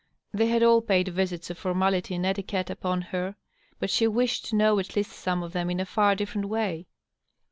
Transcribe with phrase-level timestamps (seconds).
[0.33, 3.35] They had all paid visits of formality and etiquette upon her,
[3.77, 6.87] but she wished to know at least some of them in a far different way.